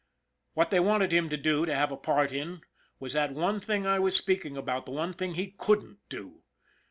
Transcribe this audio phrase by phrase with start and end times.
[0.55, 2.61] What they wanted him to do, to have a part in,
[2.99, 6.41] was that one thing I was speaking about, the one thing he couldn't do.